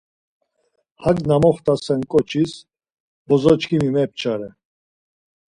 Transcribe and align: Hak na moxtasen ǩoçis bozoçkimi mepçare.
Hak 1.03 1.17
na 1.27 1.35
moxtasen 1.43 2.01
ǩoçis 2.11 2.51
bozoçkimi 3.27 3.89
mepçare. 3.95 4.49